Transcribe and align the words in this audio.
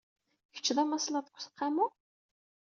Kecc 0.53 0.67
d 0.75 0.77
amaslaḍ 0.83 1.23
deg 1.25 1.35
useqqamu? 1.37 1.87